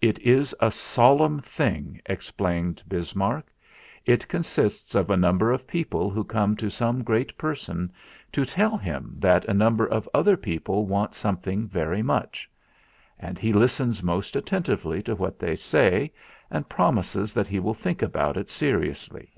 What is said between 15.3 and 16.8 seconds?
they say and